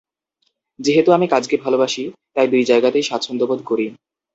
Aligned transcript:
যেহেতু 0.79 1.09
আমি 1.11 1.27
কাজকে 1.27 1.55
ভালোবাসি, 1.57 2.03
তাই 2.35 2.47
দুই 2.47 2.63
জায়গাতেই 2.63 3.03
স্বাচ্ছন্দ্যবোধ 3.03 3.59
করি। 3.65 3.85